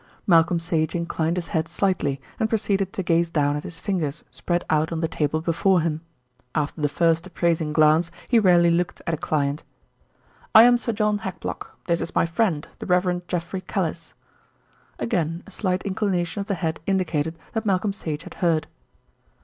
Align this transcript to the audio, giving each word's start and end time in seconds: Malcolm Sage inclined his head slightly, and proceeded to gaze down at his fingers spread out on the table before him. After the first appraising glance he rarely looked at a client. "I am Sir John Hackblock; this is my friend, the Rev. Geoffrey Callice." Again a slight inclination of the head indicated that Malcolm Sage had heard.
Malcolm 0.25 0.57
Sage 0.59 0.95
inclined 0.95 1.37
his 1.37 1.49
head 1.49 1.67
slightly, 1.67 2.19
and 2.39 2.49
proceeded 2.49 2.91
to 2.91 3.03
gaze 3.03 3.29
down 3.29 3.55
at 3.55 3.61
his 3.61 3.77
fingers 3.77 4.23
spread 4.31 4.65
out 4.67 4.91
on 4.91 4.99
the 4.99 5.07
table 5.07 5.41
before 5.41 5.81
him. 5.81 6.01
After 6.55 6.81
the 6.81 6.89
first 6.89 7.27
appraising 7.27 7.71
glance 7.71 8.09
he 8.27 8.39
rarely 8.39 8.71
looked 8.71 9.03
at 9.05 9.13
a 9.13 9.17
client. 9.17 9.61
"I 10.55 10.63
am 10.63 10.77
Sir 10.77 10.91
John 10.91 11.19
Hackblock; 11.19 11.77
this 11.85 12.01
is 12.01 12.15
my 12.15 12.25
friend, 12.25 12.67
the 12.79 12.87
Rev. 12.87 13.27
Geoffrey 13.27 13.61
Callice." 13.61 14.15
Again 14.97 15.43
a 15.45 15.51
slight 15.51 15.83
inclination 15.83 16.41
of 16.41 16.47
the 16.47 16.55
head 16.55 16.79
indicated 16.87 17.37
that 17.53 17.67
Malcolm 17.67 17.93
Sage 17.93 18.23
had 18.23 18.33
heard. 18.41 18.65